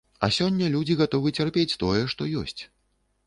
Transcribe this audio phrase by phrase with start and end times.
[0.25, 2.59] А сёння людзі гатовы цярпець тое, што ёсць.